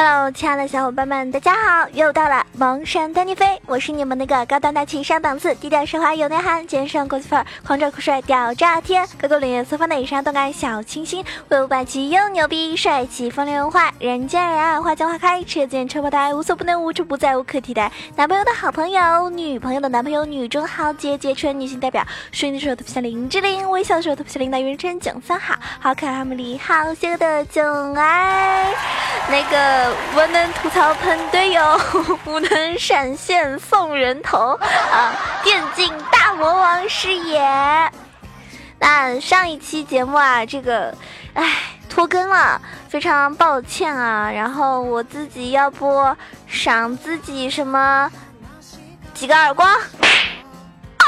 [0.00, 1.88] Hello，亲爱的小伙伴们，大家好！
[1.92, 17.90] 又到了萌山带你飞，我是你们那个高端大气上档次、低调奢华有内涵、肩上国际范儿、狂拽酷帅屌炸天、高高冷艳四方的以上动感小清新，威武霸气又牛逼，帅气风流坏，人见人爱，花见花开，车见车爆胎，无所不能，无处不在，无可替代。
[18.14, 28.72] 男朋友的好朋友，女朋友的男朋友，女中豪杰，杰出女性代表，睡的时候特别像林志玲，微笑的时候特别像林黛玉，称囧三好，好可爱，好美丽，好邪恶的囧爱，
[29.28, 29.87] 那个。
[30.14, 31.78] 我能吐槽喷队友，
[32.24, 34.58] 不能闪现送人头
[34.92, 35.12] 啊！
[35.42, 37.40] 电竞大魔王是也。
[38.78, 40.94] 那上一期节目啊，这个，
[41.34, 41.56] 唉，
[41.88, 44.30] 拖更了，非常抱歉啊。
[44.30, 46.14] 然后我自己要不
[46.46, 48.10] 赏自己什么
[49.14, 49.68] 几个耳光？
[49.68, 51.06] 啊，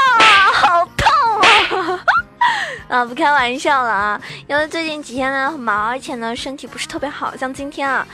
[0.53, 1.07] 好痛
[1.41, 2.05] 啊！
[2.89, 8.05] 啊，不开玩笑了啊，因为最近几天呢很忙，而且呢身体不是特别好，像今天啊。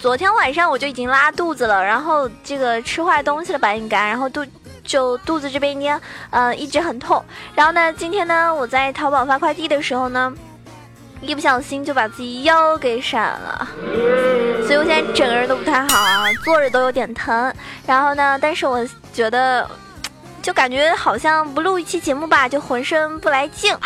[0.00, 4.44] 昨天晚上我就已经拉肚子了，然后这个吃坏东西了吧应该，然后肚
[4.82, 7.22] 就肚子这边呢，呃一直很痛。
[7.54, 10.32] 然后呢，今天呢我在淘宝发快递的时候呢，
[11.20, 13.68] 一不小心就把自己腰给闪了，
[14.66, 17.52] 所以我现在整个人都不太好啊，坐着都有点疼。
[17.86, 19.68] 然后呢，但是我觉得
[20.40, 23.76] 就感觉好像不录一期节目吧，就浑身不来劲，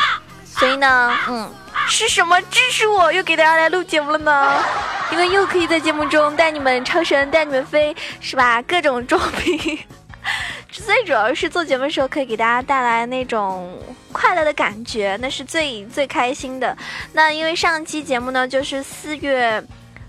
[0.47, 1.51] 所以呢，嗯。
[1.87, 4.65] 是什么支持我又给大家来录节目了呢？
[5.13, 8.61] 因为又可以在节目中带你们超神，带你们飞，是吧？
[8.63, 9.81] 各种装逼。
[10.73, 13.79] 最主要是做节目的时候可以给大家带来那种
[14.11, 16.77] 快乐的感觉，那是最最开心的。
[17.13, 19.63] 那因为上期节目呢，就是四月，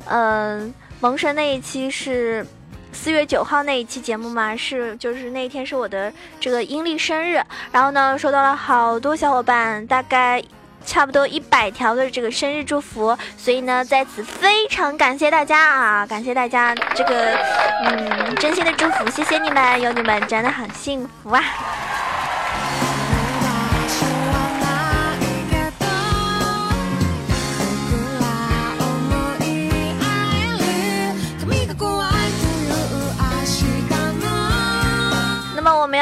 [0.08, 2.44] 嗯，萌神那一期是
[2.92, 7.40] 四月九号那一期节目嘛，是就是那一天是我的这个阴历生日，
[7.72, 10.42] 然后呢，收到了好多小伙伴，大概。
[10.86, 17.38] 差不多一百条的这个生日祝福，所以呢，在此非常感谢大家啊，感谢大家这个
[17.84, 21.44] 嗯真心的祝福，谢谢你们，有你们真的很幸福啊。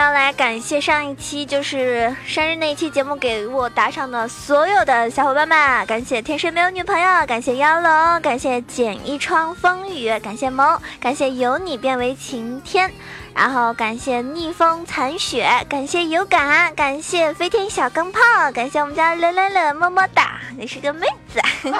[0.03, 12.91] 要来感谢上一期就是生日那一期节目给我打赏的所有的小伙伴们，感谢天生没有女朋友，感谢妖龙，感谢剪一窗风雨，感谢萌，感谢由你变为晴天。
[13.35, 18.19] 然后感谢逆风残雪，感谢有感，感谢飞天小钢炮，
[18.53, 21.41] 感谢我们家乐乐乐么么哒，你是个妹子。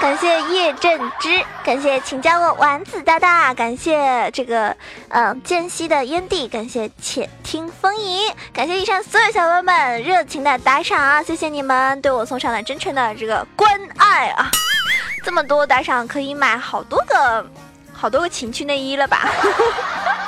[0.00, 4.76] 感谢叶正之，感谢请叫我丸子大大，感谢这个
[5.08, 14.50] 嗯间隙的烟蒂，感谢且听风吟，感谢以上所有小伙伴们热情的打赏啊，谢谢你们对我送上了真诚的这个关爱啊，
[15.24, 17.46] 这么多打赏可以买好多个
[17.92, 19.28] 好多个情趣内衣了吧。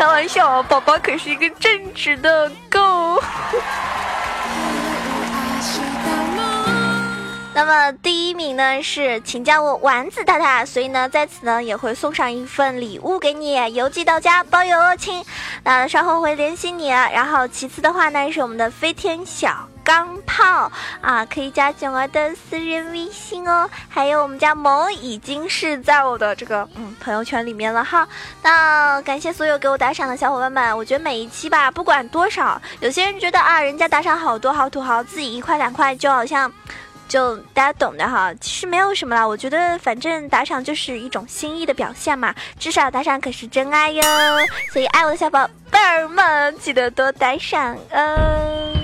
[0.00, 2.80] 开玩笑，宝宝可是一个正直的狗。
[7.52, 15.22] 那么第一名呢是，请叫我丸子太太，所以呢在此呢也会送上一份礼物给你，邮寄到家包邮哦，亲。
[15.64, 16.88] 那稍后会联系你。
[16.88, 19.68] 然后其次的话呢是我们的飞天小。
[19.82, 20.70] 钢炮
[21.00, 23.68] 啊，可以加囧儿的私人微信哦。
[23.88, 28.06] 还有我们家萌已经是在我的这个嗯朋友圈里面了哈。
[28.42, 30.76] 那感谢所有给我打赏的小伙伴们。
[30.76, 36.50] 我觉得每一期吧，不管多少，有些人觉得啊，人家打赏好多好土豪，自己一块两块就好像
[37.08, 38.32] 就大家懂的哈。
[38.40, 42.34] 其实没有什么啦，我觉得反正打赏就是一种心意的表现嘛。
[42.58, 44.02] 至少打赏可是真爱哟。
[44.72, 48.79] 所以爱我的小宝贝儿们，记得多打赏哦。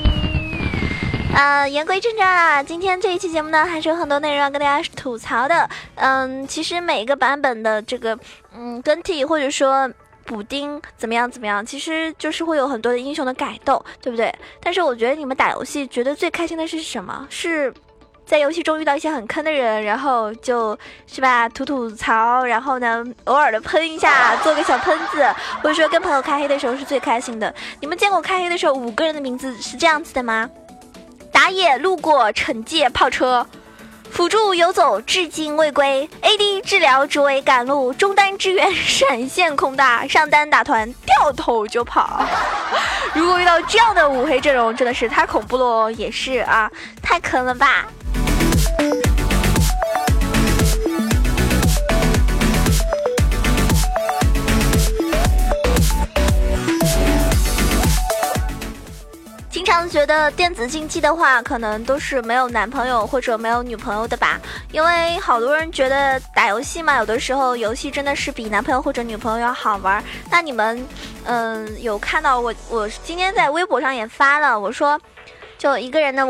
[1.36, 5.69] 呃，言归正传啊，今天这一期节目呢，还是有很多内容要跟大家吐槽的。
[5.97, 8.19] 嗯，其实每一个版本的这个
[8.54, 9.86] 嗯更替或者说
[10.25, 14.34] 补丁怎么样怎么样，其实就是会有很多的英雄的改动，对不对？
[14.62, 17.26] 但是我觉得你们打游戏觉得最开心的是什么？
[17.28, 17.70] 是
[18.25, 20.76] 在游戏中遇到一些很坑的人，然后就
[21.06, 25.22] 是吧吐吐槽，然后呢偶尔的喷一下，做个小喷子，
[25.62, 27.55] 或者说跟朋友开黑的时候是最开心的。
[27.82, 30.49] 你们见过开黑的时候五个人的名字是这样子的吗？
[31.46, 33.46] 打野路过惩戒炮车，
[34.10, 42.26] 辅助游走至今未归，AD 治疗只为赶路，中单支援闪现空大，上单打团掉头就跑。
[43.14, 46.69] 如果遇到这样的五黑阵容，真的是太恐怖了，也是啊，
[47.00, 47.87] 太坑了吧。
[59.96, 64.38] 觉得电子竞技的话，可能都是没有男朋友或者没有女朋友的吧，
[64.70, 70.04] 因为好多人觉得打游戏嘛，有的时候游戏真的是比男朋友或者女朋友要好玩。
[70.31, 70.87] 那你们，
[71.25, 72.52] 嗯，有看到我？
[72.69, 75.00] 我今天在微博上也发了，我说，
[75.56, 76.26] 就一个人的。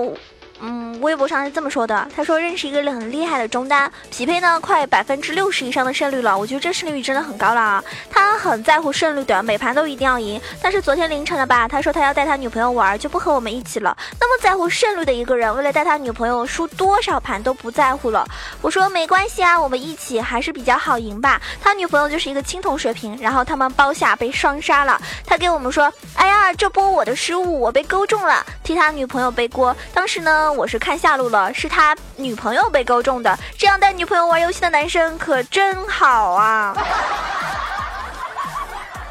[0.61, 7.85] 嗯，微博上是这么说的，他说认识一个很厉害的中单，匹配呢快百分之六十以上的胜率了，我觉得这胜率真的很高了啊。
[8.11, 10.41] 他很在乎胜率的，每盘都一定要赢。
[10.63, 13.95] 但是昨天凌晨了吧，他说他要带他女朋友玩，就不和我们一起了。
[14.19, 18.27] 那么在乎胜率的一个人，为了带他女朋友输多少盘都不在乎了。
[18.63, 21.39] 我说没关系啊，我们一起还是比较好赢吧。
[21.61, 24.99] 他女朋友就是一个青铜水平，然后他们包下被双杀了。
[25.27, 29.77] 他给我们说，哎呀，这波我的失误，我被勾中了，替他女朋友背锅。
[29.93, 30.46] 当时呢。
[30.55, 33.39] 我是看下路了，是他女朋友被勾中的。
[33.57, 36.77] 这样带女朋友玩游戏的男生可真好啊！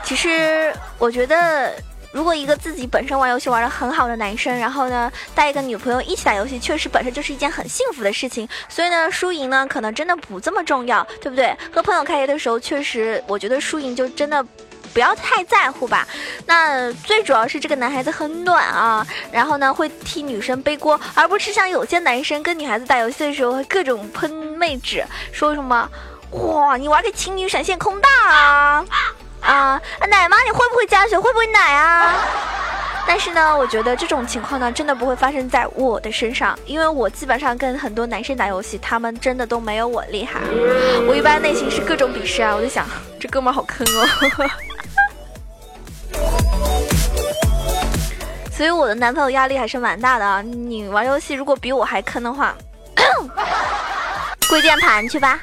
[0.03, 1.73] 其实我觉得，
[2.11, 8.47] 如果一个自己本身玩游戏玩的很好的男生，然后呢带一个女朋友一起打游戏，确实本身就是一件很幸福的事情。
[8.69, 11.57] 所以呢，输赢呢可能真的不这么重要，对不对？
[11.73, 14.45] 和朋友开黑的时候，确实我觉得输赢就真的。
[14.95, 16.07] 不要太在乎吧，
[16.45, 25.03] 那最主要是这个男孩子很暖啊，然后呢会替女生背锅，而不是像有些男生跟女孩子打游戏的时候会各种喷妹纸，
[25.33, 25.89] 说什么
[26.31, 28.85] 哇你玩个情侣闪现空大啊
[29.41, 32.15] 啊奶妈你会不会加血会不会奶啊？
[33.05, 40.39] 但是呢，我觉得这种情况呢真的不会发生在我的身上，因为我基本上跟很多男生打游戏，他们真的都没有我厉害，
[41.05, 42.87] 我一般内心是各种鄙视啊，我就想
[43.19, 44.07] 这哥们好坑哦。
[48.55, 50.41] 所以我的男朋友压力还是蛮大的啊！
[50.41, 52.55] 你玩游戏如果比我还坑的话，
[54.49, 55.37] 跪键盘去吧。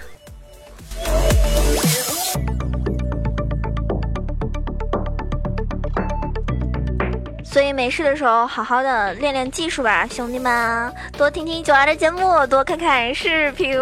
[7.44, 13.72] 所以没事的时候好好的练练技术吧，兄弟们，多听听九儿的节目，多看看视频，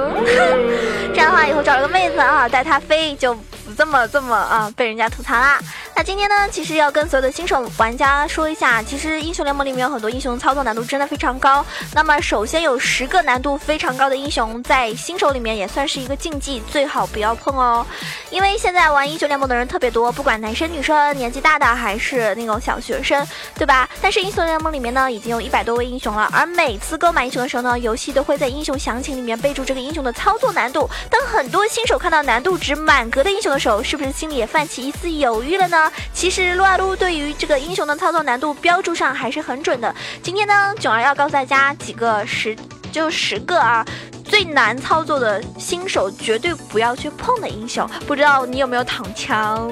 [1.14, 3.32] 这样的话以后找了个妹子啊，带她飞就
[3.76, 5.58] 这么这么啊被人家吐槽啦。
[5.94, 11.64] 那今天呢，其实要跟所有的新手玩家说一下，其实英雄联盟里面有很多英雄操作难度真的非常高。
[11.94, 17.84] 那么首先有十个难度非常高的英雄，在新手里面也算是一个禁忌，最好不要碰哦。
[18.30, 23.88] 因为现在玩英雄联盟的人特别多，不管男生女生、年纪大的还是那种小学生，对吧？
[24.00, 30.88] 但是英雄联盟里面呢，已经有一百多位英雄了，而每次购买英雄的时候呢，游戏都会在英雄详情里面备注这个英雄的操作难度。
[31.10, 35.92] 当很多新手看到难度值满格的英雄的时候，是不是心里也泛起一丝犹豫了呢？
[36.12, 39.94] 其实撸啊撸对于这个英雄的操作难度标注上还是很准的。
[40.22, 42.56] 今天呢，囧儿要告诉大家几个十，
[42.90, 43.84] 就十个啊，
[44.24, 47.88] 最难操作的新手绝对不要去碰的英雄。
[48.06, 49.70] 不知道你有没有躺枪？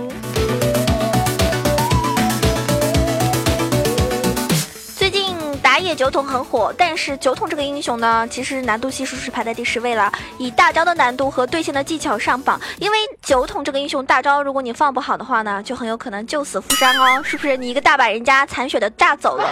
[5.89, 12.61] 夜酒桶很火，但是酒桶这个英雄呢，其实难度系数是排在第十位了，以大招的难度和对线的技巧上榜。
[12.79, 17.57] 因为酒桶这个英雄大招，如果你放不好的话呢，就很有可能救死扶伤哦，是不是？
[17.57, 19.49] 你一个大把人家残血的炸走了。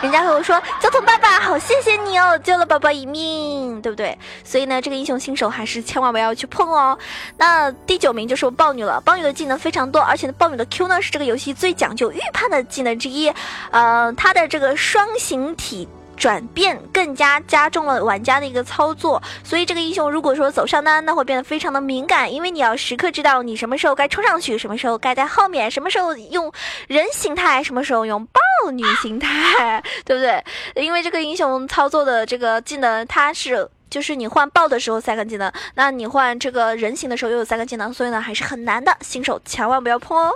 [0.00, 6.96] 人家和我说：“交通爸爸，好谢谢你哦，救了宝宝一命，对不对？”所以呢，这个英雄新手还是千万不要去碰哦。
[7.36, 13.32] 那第九名就是豹女了，豹女的技能非常多，而且呢豹女的 Q 呢是这个游戏最讲究预判的技能之一，
[13.72, 15.88] 呃，她的这个双形体。
[16.18, 26.52] 转变更加加重了玩家的一个操作，所以这个英雄如果说走上单，那会变得非常的敏感，因为你要时刻知道你什么时候该冲上去，什么时候该在后面，什么时候用
[26.88, 28.40] 人形态，什么时候用豹
[28.72, 30.44] 女形态， 对不对？
[30.74, 40.32] 因为这个英雄操作的这个技能，它是就是你换豹的时候三个技能，那你换这个人形的时候又有三个技能，所以呢还是很难的，新手千万不要碰哦。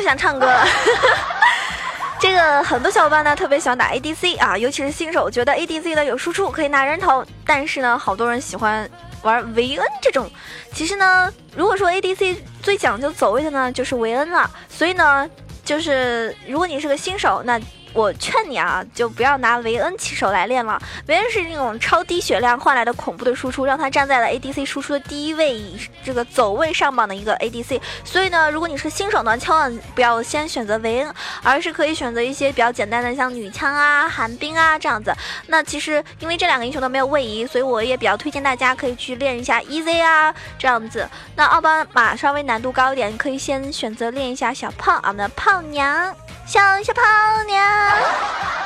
[0.00, 0.66] 不想唱歌了，
[2.18, 8.88] 这个很多小伙伴呢特别喜欢打 ADC 啊，尤其是新手，觉得 ADC 呢有输出可以拿人头，但是呢，好多人喜欢
[9.20, 10.30] 玩维恩这种。
[10.72, 14.50] 其实呢，如果说 ADC 最讲究走位的呢，就是维恩了。
[14.70, 15.28] 所以呢，
[15.66, 17.60] 就是如果你是个新手，那。
[17.92, 20.80] 我劝你啊，就不要拿维恩起手来练了。
[21.06, 25.60] 维恩是那种超低血量换来的恐怖的输出，让他站在了 ADC 输出的第一位，
[26.04, 27.80] 这个走位上榜的一个 ADC。
[28.04, 35.14] 所以呢，如果你是新手呢，千万不要先选择维恩，而是可以选择一些比较简单的，像女枪啊、寒冰啊这样子。
[35.46, 41.08] 那其实因为这两个英雄都没有位移，所以我也比较推荐大家可以去练一下 EZ 啊这样子。
[41.34, 46.14] 那奥巴马稍微难度高一点，可以先选择练一下小胖啊，我们的胖娘。
[46.46, 47.04] 小小胖
[47.46, 48.59] 娘，啊。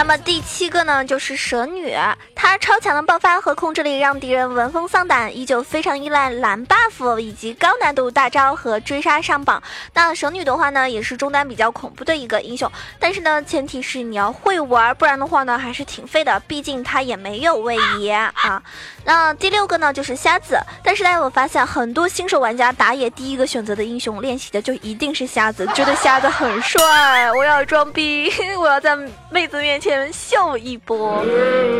[0.00, 1.94] 那么第七个呢，就是蛇女，
[2.34, 9.62] 她超强的爆发和控制力让敌人闻风丧胆，依旧非常依赖蓝 buff 以及高难度大招和追杀上榜。
[9.92, 16.40] 那蛇女的话呢，也是中单比较恐怖的一个英雄，但是呢，前提是你要会玩，不然的话呢，还是挺废的。
[16.48, 18.32] 毕竟她也没有位移啊。
[19.04, 28.96] 那第六个呢，就是瞎子，但是大家发现，很多新手玩家打野第一个选择的英雄练习的就一定是瞎子，觉得瞎子很帅，我要装逼， 我要在
[29.30, 31.22] 妹子面前秀一波，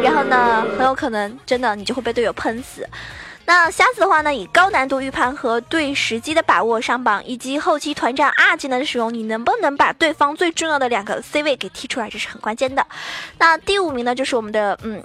[0.03, 2.89] 然后呢，很有可能真的你就会被队友喷死。
[3.47, 12.87] 那瞎子的话呢，以高难度预判和对时机的把握上榜，以及后期团战二技能的使用，你能不能把对方最重要的两个 C 位给踢出来，这是很关键的。
[13.39, 15.03] 那第五名呢，就是我们的嗯。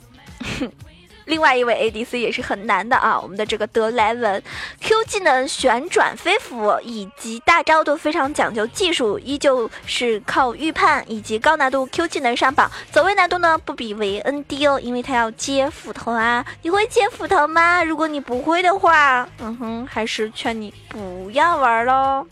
[1.26, 4.42] 另外一位 ADC 也是很难的啊，我们的这个德莱文
[4.82, 16.46] ，Q 技能旋转飞斧以及大招都非常讲究技术，依旧是靠预判以及高难度 Q 技能上榜，走位难度呢不比维恩低哦，因为他要接斧头啊。
[16.62, 17.84] 你会接斧头吗？
[17.84, 22.26] 如果你不会的话，嗯哼，还是劝你不要玩喽。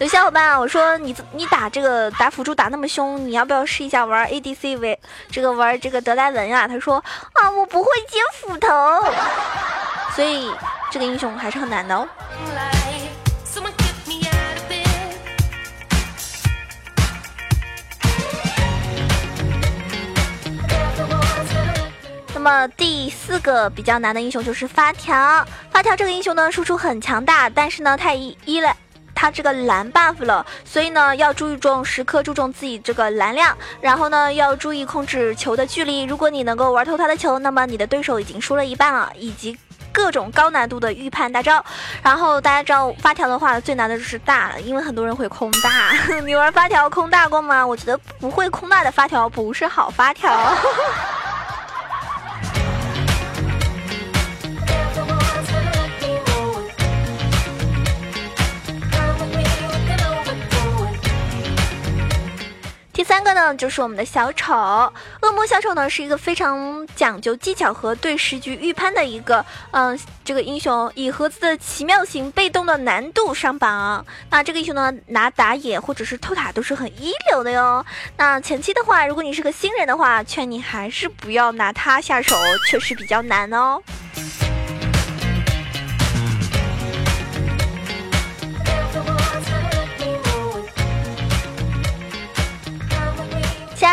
[0.00, 4.98] 有小伙伴啊，我说你你打这个打辅助打那么凶，你要不要试一下玩 ADC 为
[5.30, 6.66] 这个玩这个德莱文呀？
[6.66, 6.96] 他说
[7.34, 8.66] 啊，我不会接斧头，
[10.16, 10.50] 所以
[10.90, 12.08] 这个英雄还是很难的哦。
[22.32, 28.74] 那么第四个比较难的英雄就是发条，发条这个英雄呢输出很强大，但是呢太依依赖。
[29.20, 36.04] 他这个蓝 buff 了，所以呢要注意重，时刻注重自己这个蓝量，然后呢要注意控制球的距离。
[36.04, 39.58] 如果你能够玩透他的球，那么你的对手已经输了一半了，以及
[39.92, 41.62] 各种高难度的预判大招。
[42.02, 45.92] 然后大家知道发条的话，最难的就是大了，因为很多人会空大。
[46.24, 47.66] 你玩发条空大过吗？
[47.66, 50.56] 我觉得不会空大的发条不是好发条。
[63.20, 74.02] 三个呢，就是我们的小丑恶魔小丑呢，是一个非常讲究技巧和对时局预判的一个，嗯，这个英雄以盒子的奇妙型被动的难度上榜。
[74.30, 77.84] 那这个英雄呢，拿打野或者是偷塔都是很一流的哟。
[78.16, 82.34] 那前期的话，如果你是个新人的话，劝你还是不要拿他下手，
[82.70, 83.82] 确实比较难哦。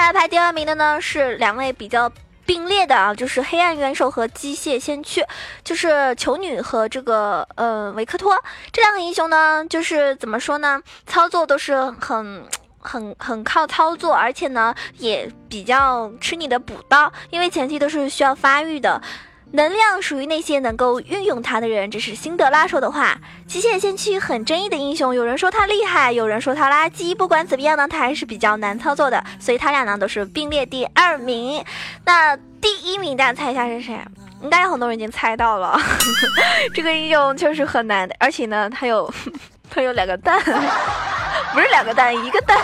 [0.08, 2.10] 来排第二名的呢是两位比较
[2.46, 5.22] 并列的啊，就是黑暗元首和机械先驱，
[5.66, 12.46] 就是球女和这个呃维克托这两个英雄呢，就是怎么说呢，操作都是很
[12.80, 19.02] 很很靠操作，而且呢也比较吃你的补刀，因为前期都是需要发育的。
[19.52, 23.18] 能量属于那些能够运用它的人，这是辛德拉说的话。
[23.48, 27.16] 极限先驱很争议的英雄，有人说他厉害，有人说他垃圾。
[27.16, 31.64] 不管怎么样呢，他还是比较难操作的，所以他俩呢都是并列第二名。
[32.06, 33.98] 那第一名大家猜一下是谁？
[34.44, 35.80] 应该有很多人已经猜到了。
[36.76, 39.12] 这个英雄确实很难的，而且呢，他有
[39.70, 40.40] 他有两个蛋，
[41.54, 42.58] 不是两个蛋，一个蛋，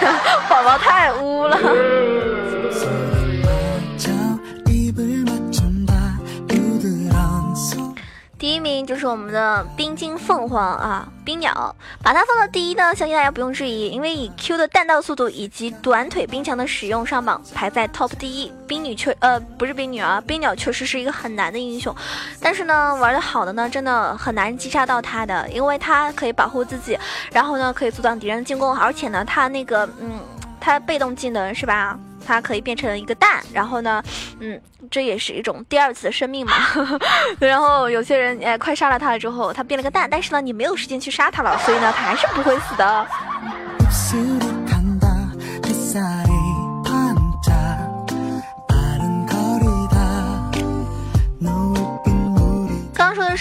[0.50, 2.33] 宝宝太污了。
[8.54, 18.52] 第一名就是我们的冰晶凤凰啊，冰鸟，把它放到第一呢，相信大家不用质疑，因为以 Q 的弹道速度以及短腿冰墙的使用上榜，排在 Top 第一。
[18.68, 21.96] 冰女确呃不是冰女啊，冰鸟确实是一个很难的英雄，
[22.40, 26.96] 但是呢，玩的好的呢，真的很难击杀到他的，因为他可以保护自己，
[27.32, 30.20] 然后呢可以阻挡敌人进攻，而且呢他那个嗯，
[30.60, 31.98] 他被动技能是吧？
[32.26, 34.04] 它可以变成一个蛋，然后呢，
[34.40, 36.54] 嗯，这也是一种第二次的生命嘛。
[37.40, 43.08] 然后有些人哎，快杀了他了之后，他变了个蛋，但是呢，你没有时间去杀他了，所以呢，他还是不会死的。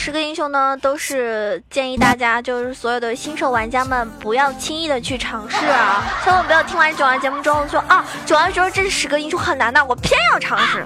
[0.04, 6.02] 十个英雄呢，都是建议大家，就是所有的新手玩家们不要轻易的去尝试啊！
[6.24, 10.84] 千万不要听完九儿节目之后说啊，九儿说这十个英雄很难的，我偏要尝试，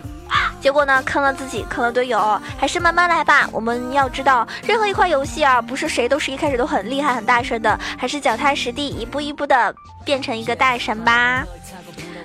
[0.60, 3.48] 结果呢坑了自己，坑了队友，还是慢慢来吧。
[3.52, 11.42] 我们要知道，任何一款游戏啊，不是谁都是一开始都很厉害、很大神的，还是脚踏实地，一步一步的变成一个大神吧。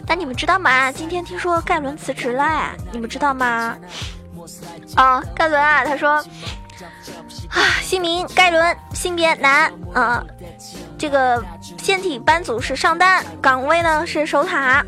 [0.05, 0.91] 但你们知道吗？
[0.91, 3.77] 今天听说盖伦辞职了，你们知道吗？
[4.95, 6.21] 啊，盖伦啊，他说。
[7.50, 10.23] 啊，姓名盖伦，性别男，啊，
[10.97, 11.43] 这个
[11.77, 14.83] 腺体班组是上单，岗位呢是守塔。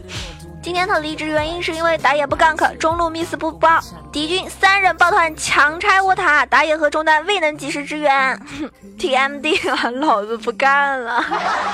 [0.61, 3.81] 今天他离职原因是因为打野不 gank，中路 miss 不包，
[4.13, 8.39] 敌军三人抱团强拆我塔，打野和中单未能及时支援。
[8.97, 11.21] TMD 啊，老子不干了！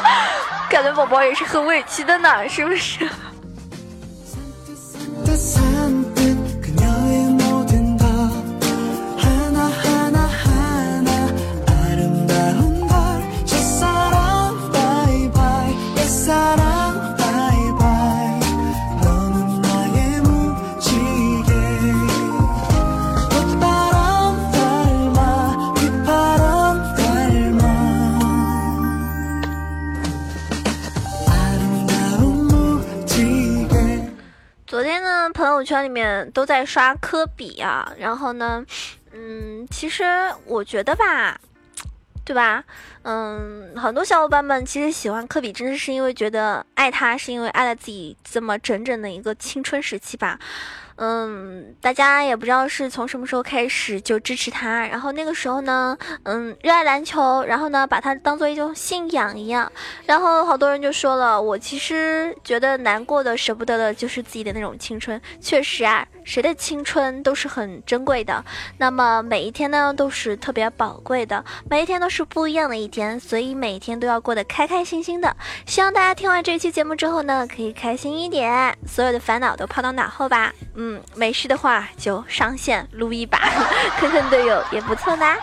[0.71, 3.07] 感觉宝宝也是很委屈的呢，是不是？
[35.81, 38.65] 里面都在刷科比啊，然后呢，
[39.11, 40.03] 嗯，其实
[40.45, 41.39] 我觉得吧，
[42.25, 42.63] 对吧？
[43.03, 50.37] 嗯，很多小伙伴们其实喜欢科比，真的是因为觉得爱他，是因为爱了自己这么整整的一个青春时期吧。
[51.01, 59.71] 嗯，大家也不知道是从什么时候开始就支持他，然后那个时候呢，嗯，热爱篮球，然后呢，把他当做一种信仰一样，
[60.05, 65.19] 然后好多人就说了，我其实觉得难过的、舍不得的就是自己的那种青春。
[65.39, 68.43] 确实啊，谁的青春都是很珍贵的，
[68.77, 75.33] 那么每一天呢都是特别宝贵的，每一天都是不一样的一天，所以每一天都要过得开开心心的。
[75.65, 80.51] 希望大家听完这期节目之后呢，可以开心一点，所有的烦恼都抛到脑后吧。
[80.75, 80.88] 嗯。
[80.89, 83.37] 嗯，没事的话就上线撸一把，
[83.99, 85.35] 坑坑队友也不错呢。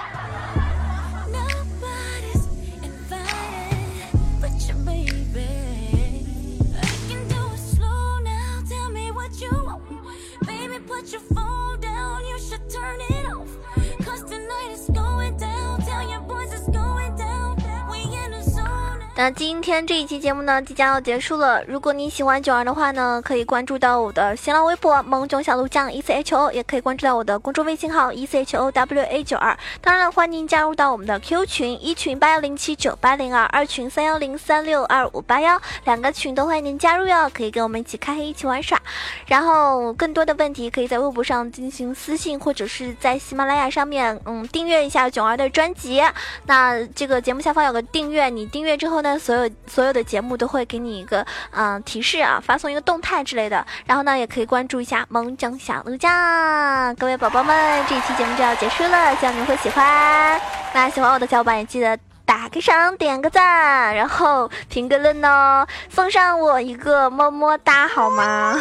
[19.27, 21.61] 那今天这一期节目呢，即将要结束了。
[21.67, 29.59] 如果你喜欢九儿的话呢，可以关注到我的新浪微博“萌囧小鹿酱 E C H O”，也可以关注到我的公众微信号 “E C H O W A 九二”。
[29.83, 38.81] 当然，欢迎加入到我们的 Q 群，一群八幺零七九八零二，二群三幺零三六二五八幺，两个群都欢迎您加入哟，可以跟我们一起开黑，一起玩耍。
[39.27, 46.01] 然后更多的问题可以在微博上进行私信，或者是在喜马拉雅上面，嗯，订阅一下囧儿的专辑。
[46.45, 49.16] 那这个节目下方有个订阅，你订阅之后呢？
[49.19, 56.95] 所有所有的节目都会给你一个嗯提示啊，发送一个动态之类的，然后呢也可以关注一下萌酱小鹿酱。
[56.97, 60.41] 各位宝宝们，这一期节目就要结束了，希望你们会喜欢。
[60.73, 62.16] 那喜欢我的小伙伴也记得。
[62.27, 68.59] 打个赏，点个赞，然后评个论哦，送上我一个么么哒，好吗？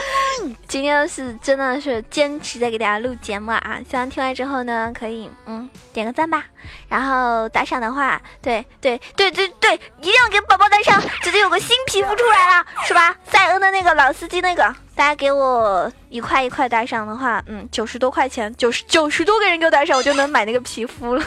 [0.66, 3.78] 今天是真的是坚持在给大家录节目啊！
[3.88, 6.42] 希望听完之后呢，可以嗯点个赞吧。
[6.88, 10.98] 然后打赏的话，对对对对对，一定要给宝宝打赏！
[11.20, 13.14] 直接有个新皮肤出来了，是吧？
[13.24, 14.62] 赛恩的那个老司机那个，
[14.96, 21.22] 大家给我一块一块打赏的话，嗯，九十多块钱，九十九十多个人给我打赏，我就能买那个皮肤了。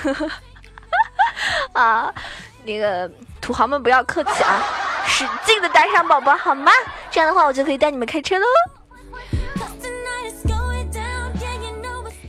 [1.73, 2.13] 啊，
[2.63, 3.09] 那个
[3.41, 4.63] 土豪们不要客气啊，
[5.05, 6.71] 使劲的带上宝宝好吗？
[7.11, 8.45] 这样的话我就可以带你们开车喽。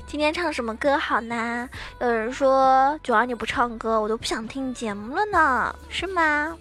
[0.09, 1.69] 今天唱什么歌好呢？
[2.01, 6.57] 有人说九儿你不唱歌，我都不想听节目了呢，是吗？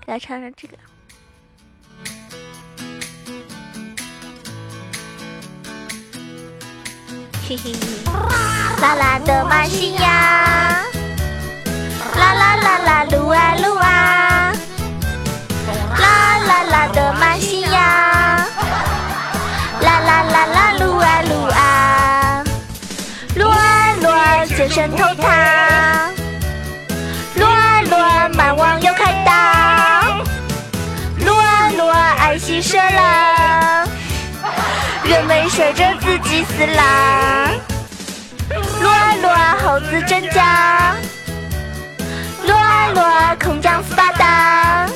[0.00, 0.76] 给大家唱唱这个。
[7.48, 7.72] 嘿嘿，
[8.80, 10.84] 啦啦的马西亚。
[12.20, 14.52] 啦啦啦啦，撸啊撸啊，
[15.98, 17.78] 啦啦啦的马西亚，
[19.80, 22.44] 啦啦啦啦，撸啊撸啊，
[23.36, 26.10] 撸啊撸啊，全身透塔，
[27.36, 29.32] 撸啊撸啊，满网又开刀，
[31.24, 33.88] 撸啊撸啊，爱惜射了，
[35.04, 36.82] 人们射着自己死了，
[38.82, 40.94] 撸啊撸啊，猴子真假。
[42.50, 44.88] 撸啊撸啊，空降斯巴达！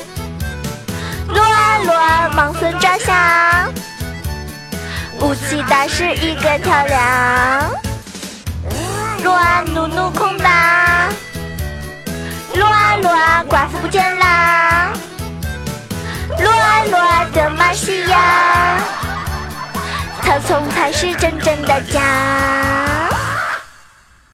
[1.29, 3.69] 撸啊撸啊，盲僧抓瞎！
[5.21, 7.71] 武器大师一个漂亮！
[9.23, 11.07] 撸啊努努空打！
[12.55, 14.89] 撸啊撸啊，寡妇不见啦！
[16.37, 18.77] 撸啊撸啊德玛西亚，
[20.21, 22.01] 草丛才是真正的家。